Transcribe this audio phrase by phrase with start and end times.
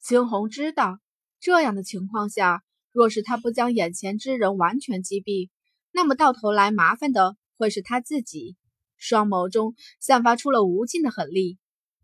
[0.00, 0.98] 青红知道，
[1.40, 5.50] 这样的情况下，若是他不将眼前之人完全击毙，
[5.92, 8.56] 那么到头来麻烦的会是他自己。
[8.96, 11.58] 双眸中散发出了无尽的狠力，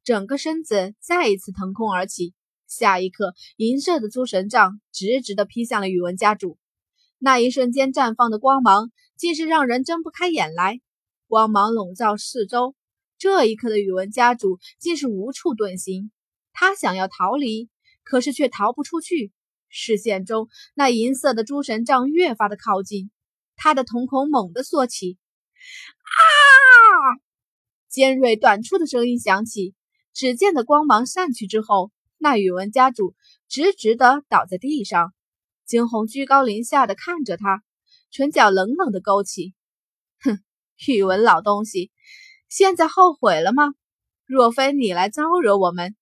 [0.04, 2.34] 整个身子再一次腾空而起。
[2.66, 6.58] 下一刻，银色的诸神杖直直地劈向了宇文家主。
[7.18, 10.80] 那一瞬间绽放的光芒，竟是让人睁不开眼来。
[11.28, 12.74] 光芒笼罩四周，
[13.18, 16.10] 这一刻的宇文家主竟是无处遁形。
[16.52, 17.70] 他想要逃离。
[18.06, 19.32] 可是却逃不出去，
[19.68, 23.10] 视线中那银色的诸神杖越发的靠近，
[23.56, 25.18] 他的瞳孔猛地缩起，
[26.04, 27.18] 啊！
[27.88, 29.74] 尖锐短促的声音响起，
[30.14, 33.16] 只见的光芒散去之后，那宇文家主
[33.48, 35.12] 直直的倒在地上。
[35.64, 37.64] 惊鸿居高临下的看着他，
[38.12, 39.52] 唇角冷冷的勾起，
[40.20, 40.38] 哼，
[40.86, 41.90] 宇文老东西，
[42.48, 43.74] 现在后悔了吗？
[44.26, 45.96] 若非你来招惹我们。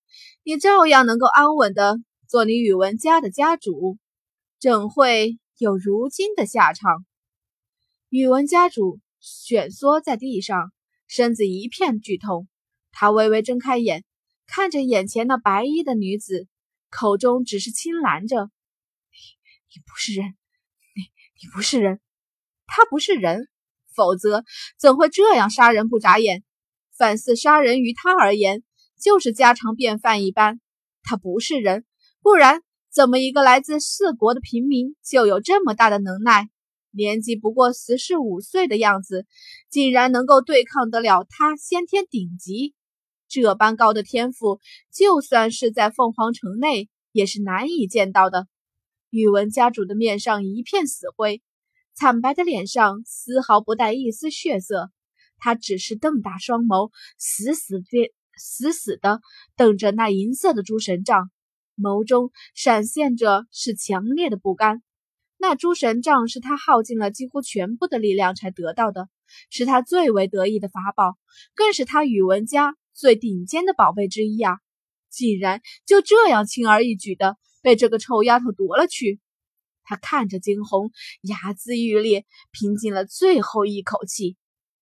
[0.47, 1.97] 你照样能够安稳的
[2.29, 3.97] 做你宇文家的家主，
[4.61, 7.07] 怎会有如今的下场？
[8.11, 10.71] 宇文家主蜷缩在地上，
[11.09, 12.47] 身子一片剧痛。
[12.93, 14.05] 他微微睁开眼，
[14.47, 16.47] 看着眼前那白衣的女子，
[16.91, 18.37] 口中只是轻喃着
[19.09, 19.17] ：“你，
[19.75, 20.27] 你不是人，
[20.95, 21.03] 你，
[21.41, 22.01] 你不是人，
[22.67, 23.49] 他不是人，
[23.97, 24.45] 否则
[24.79, 26.45] 怎会这样杀人不眨眼？
[26.99, 28.63] 反似杀人于他而言。”
[29.05, 30.61] 就是家常便饭一般，
[31.03, 31.85] 他不是人，
[32.23, 36.49] 不然怎么一个来自四国的平民就有这么大的能耐？
[36.91, 39.27] 年纪不过十四五岁的样子，
[39.69, 42.75] 竟然能够对抗得了他先天顶级，
[43.29, 44.59] 这般高的天赋，
[44.91, 48.47] 就算是在凤凰城内也是难以见到的。
[49.11, 51.43] 宇文家主的面上一片死灰，
[51.95, 54.91] 惨白的脸上丝毫不带一丝血色，
[55.37, 58.15] 他只是瞪大双眸，死死地。
[58.37, 59.21] 死死的
[59.57, 61.31] 瞪着那银色的诸神杖，
[61.77, 64.83] 眸中闪现着是强烈的不甘。
[65.37, 69.09] 那诸神杖是他耗尽了几乎全部的力量才得到的，
[69.51, 71.17] 是他最为得意的法宝，
[71.55, 74.59] 更是他宇文家最顶尖的宝贝之一啊！
[75.11, 79.21] 竟然就这样轻而易举的被这个臭丫头夺了去！
[79.83, 80.91] 他看着惊鸿，
[81.21, 84.37] 牙眦欲裂，拼尽了最后一口气：“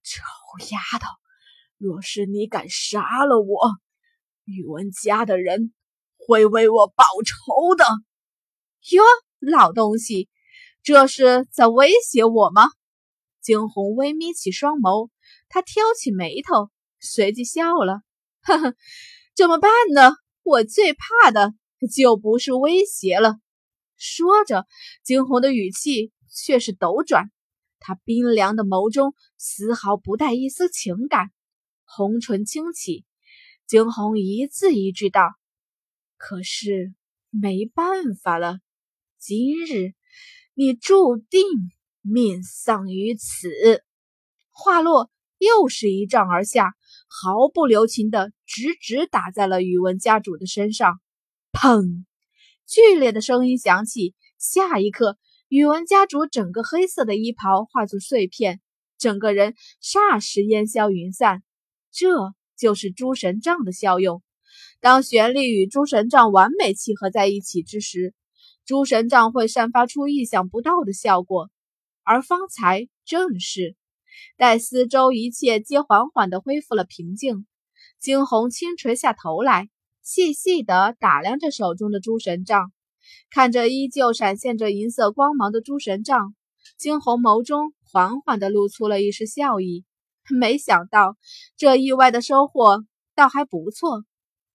[0.05, 0.23] 臭
[0.71, 1.07] 丫头！”
[1.83, 3.73] 若是你敢杀了我，
[4.45, 5.75] 宇文家的人
[6.17, 7.85] 会为我报仇的。
[8.93, 9.03] 哟，
[9.41, 10.29] 老东西，
[10.85, 12.71] 这是在威胁我吗？
[13.41, 15.11] 惊鸿微眯起双眸，
[15.49, 18.03] 他挑起眉头，随即笑了，
[18.43, 18.77] 呵呵，
[19.35, 20.15] 怎么办呢？
[20.45, 21.53] 我最怕的
[21.93, 23.41] 就不是威胁了。
[23.97, 24.69] 说着，
[25.03, 27.33] 惊鸿的语气却是斗转，
[27.81, 31.33] 他冰凉的眸中丝毫不带一丝情感。
[31.95, 33.05] 红唇轻启，
[33.67, 35.21] 惊鸿一字一句道
[36.17, 36.95] ：“可是
[37.29, 38.61] 没办法了，
[39.19, 39.93] 今日
[40.55, 41.43] 你注定
[42.01, 43.51] 命丧于此。”
[44.49, 46.73] 话落，又是一丈而下，
[47.09, 50.99] 毫不留情的直直打在了宇文家主的身上。
[51.53, 52.07] 砰！
[52.67, 58.63] 剧烈的声音响起，下一刻，宇文家主整个黑色的衣袍化作碎片，
[58.97, 61.43] 整个人霎时烟消云散。
[61.93, 64.23] 这就是诸神杖的效用。
[64.81, 68.15] 当玄力与诸神杖完美契合在一起之时，
[68.65, 71.51] 诸神杖会散发出意想不到的效果。
[72.05, 73.77] 而方才正是
[74.37, 77.47] 待四周一切皆缓缓地恢复了平静，
[78.01, 79.69] 惊鸿轻垂下头来，
[80.03, 82.73] 细细地打量着手中的诸神杖，
[83.31, 86.35] 看着依旧闪现着银色光芒的诸神杖，
[86.77, 89.85] 惊鸿眸中缓缓地露出了一丝笑意。
[90.31, 91.17] 没想到
[91.57, 92.85] 这意外的收获
[93.15, 94.05] 倒还不错。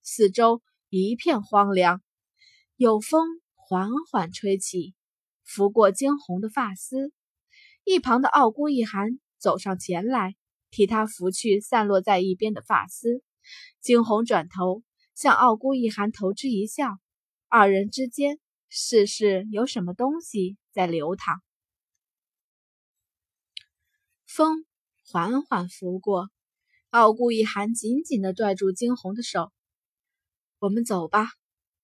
[0.01, 2.01] 四周一片荒凉，
[2.75, 4.95] 有风缓缓吹起，
[5.43, 7.11] 拂过惊鸿的发丝。
[7.83, 10.35] 一旁的傲孤一寒走上前来，
[10.69, 13.23] 替他拂去散落在一边的发丝。
[13.81, 14.83] 惊鸿转头
[15.15, 16.97] 向傲孤一寒投之一笑，
[17.49, 18.39] 二人之间
[18.69, 21.41] 似是有什么东西在流淌。
[24.25, 24.66] 风。
[25.09, 26.29] 缓缓拂过，
[26.89, 29.53] 傲顾一寒紧紧地拽住惊鸿的手。
[30.59, 31.29] 我们走吧，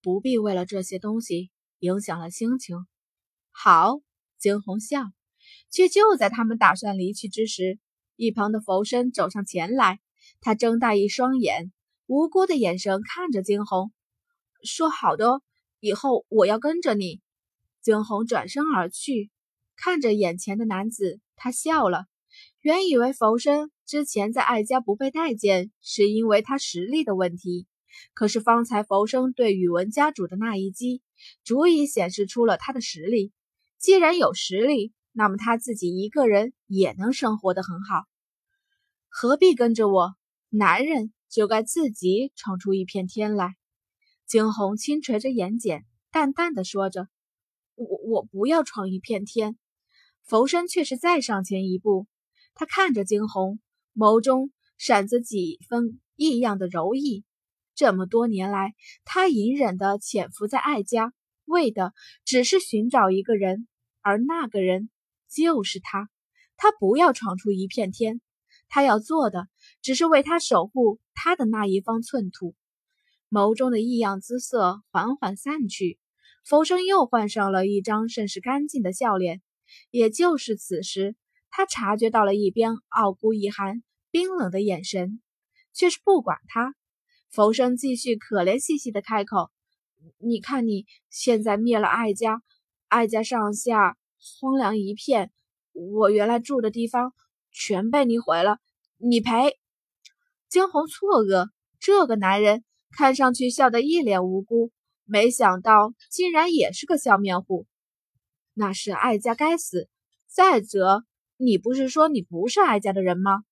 [0.02, 1.50] 不必为了这些东西
[1.80, 2.86] 影响了心情。
[3.50, 4.02] 好，
[4.38, 5.06] 惊鸿笑。
[5.70, 7.80] 却就在他们打算离去之时，
[8.18, 10.02] 一旁的佛身走上前来，
[10.42, 11.72] 他睁大一双眼，
[12.08, 13.94] 无辜的眼神看着惊鸿，
[14.66, 15.42] 说：“好的，
[15.80, 17.22] 以后我要跟着你。”
[17.82, 19.32] 惊鸿转身而去，
[19.78, 22.06] 看着眼前的男子，他笑了。
[22.64, 27.68] 原以为浮生之前在艾家不被待见，是因为他实力的问题，
[28.14, 31.02] 可是方才浮生对宇文家主的那一击，
[31.44, 33.34] 足以显示出了他的实力。
[33.80, 38.06] 既然有实力，那么他自己一个人也能生活得很好，
[39.10, 40.16] 何必跟着我？
[40.48, 43.56] 男人就该自己闯出一片天来。
[44.26, 47.10] 惊鸿轻垂着眼睑，淡淡的说着
[47.76, 49.58] ：“我我不要闯一片天。”
[50.24, 52.08] 浮生却是再上前一步，
[52.56, 53.60] 他看着惊鸿，
[53.96, 57.24] 眸中闪着几分异样的柔意。
[57.76, 58.74] 这么多年来，
[59.04, 61.12] 他隐忍的潜伏在艾家，
[61.46, 63.68] 为的只是寻找一个人，
[64.02, 64.90] 而那个人
[65.28, 66.10] 就是他。
[66.56, 68.22] 他不要闯出一片天，
[68.70, 69.48] 他要做的
[69.82, 72.56] 只是为他守护他的那一方寸土。
[73.30, 75.98] 眸中的异样姿色缓缓散去，
[76.46, 79.42] 浮生又换上了一张甚是干净的笑脸。
[79.90, 81.16] 也就是此时，
[81.56, 85.22] 他察觉到了一边傲孤一寒冰冷的眼神，
[85.72, 86.74] 却是不管他。
[87.30, 89.52] 浮生继续可怜兮兮的开口
[90.18, 92.42] ：“你看你现在灭了艾家，
[92.88, 95.32] 艾家上下荒凉一片，
[95.74, 97.14] 我原来住的地方
[97.52, 98.58] 全被你毁了，
[98.98, 99.60] 你赔。”
[100.50, 104.72] 惊鸿错愕，这个男人看上去笑得一脸无辜，
[105.06, 107.68] 没想到竟然也是个笑面虎。
[108.56, 109.88] 那是艾家该死。
[110.28, 111.04] 再者，
[111.46, 113.44] 你不是说你不是哀家的人吗？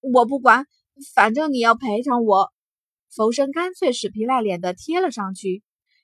[0.00, 0.66] 我不管，
[1.14, 2.52] 反正你要赔偿我。
[3.10, 5.62] 浮生干脆死皮赖脸的贴了上去。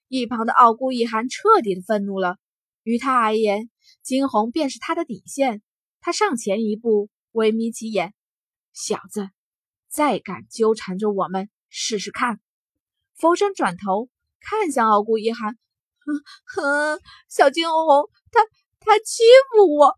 [0.08, 2.36] 一旁的傲孤一寒彻底的愤怒了。
[2.82, 3.70] 于他而言，
[4.02, 5.62] 惊鸿便是他的底线。
[6.00, 8.14] 他上前一步，微眯起眼
[8.72, 9.28] ：“小子，
[9.88, 12.40] 再敢纠缠着我们，试试看。”
[13.16, 14.08] 浮生转头
[14.40, 15.58] 看向傲孤一寒。
[16.00, 16.14] 哼
[16.96, 18.40] 哼，小金红，他
[18.80, 19.22] 他欺
[19.52, 19.94] 负我，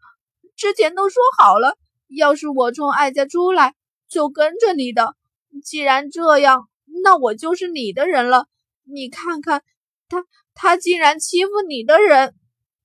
[0.56, 1.76] 之前都说好了，
[2.08, 3.75] 要是我从艾家出来，
[4.08, 5.16] 就跟着你的。
[5.64, 6.69] 既然这样，
[7.02, 8.46] 那我就是你的人了。
[8.84, 9.62] 你看看，
[10.08, 12.34] 他他竟然欺负你的人！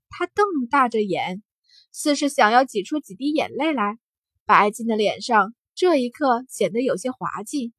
[0.10, 1.44] 他瞪大着眼，
[1.92, 3.98] 似是想要挤出几滴眼泪来。
[4.46, 7.74] 白净的脸上这一刻显得有些滑稽，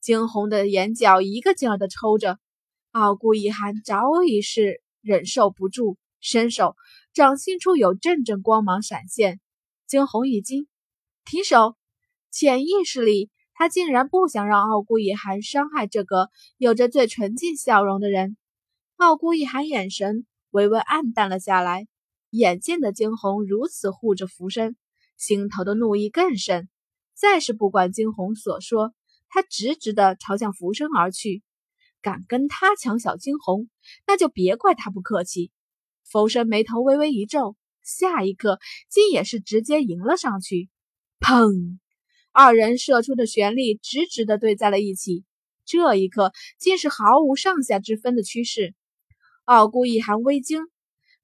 [0.00, 2.38] 惊鸿的眼角一个劲儿的抽着。
[2.92, 6.76] 傲孤一寒早已是忍受不住，伸手，
[7.14, 9.38] 掌心处有阵阵光芒闪现。
[9.86, 10.66] 惊鸿一惊，
[11.24, 11.76] 停手！
[12.32, 18.36] 潜意识里，他竟然不想让傲孤一寒伤害这个有着最纯净笑容的人。
[18.96, 21.86] 傲孤一寒眼神微微暗淡了下来，
[22.30, 24.74] 眼见的惊鸿如此护着浮生，
[25.16, 26.68] 心头的怒意更甚。
[27.14, 28.92] 再是不管惊鸿所说，
[29.28, 31.44] 他直直的朝向浮生而去。
[32.02, 33.70] 敢跟他抢小惊鸿，
[34.04, 35.52] 那就别怪他不客气。
[36.04, 40.68] 浮生眉头微微一皱，下一刻竟也是直接迎了上去。
[41.18, 41.78] 砰！
[42.32, 45.24] 二人射出的旋力直直的对在了一起，
[45.64, 48.74] 这一刻竟是毫无上下之分的趋势。
[49.44, 50.62] 傲孤一寒微惊，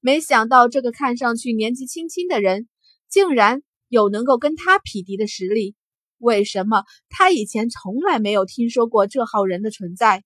[0.01, 2.69] 没想到这个看上去年纪轻轻的人，
[3.09, 5.75] 竟然有能够跟他匹敌的实力。
[6.19, 10.23] 为什么他以前从来没有听说过这号人的存在？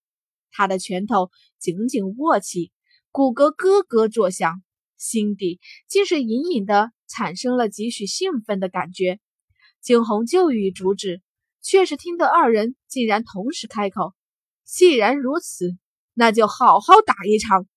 [0.50, 2.70] 他的拳头紧紧握起，
[3.14, 4.60] 骨骼咯咯作响，
[4.98, 9.20] 心底竟是隐隐的产生了几许兴奋的感觉。
[9.80, 11.22] 景洪就欲阻止，
[11.62, 14.14] 却是听得二人竟然同时开口
[14.66, 15.78] ：“既然如此，
[16.12, 17.68] 那就好好打一场。”